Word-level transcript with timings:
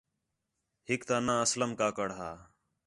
ہِک 0.87 1.01
تا 1.07 1.15
ناں 1.25 1.39
اسلم 1.45 1.71
کاکڑ 1.79 2.09
ہا 2.17 2.31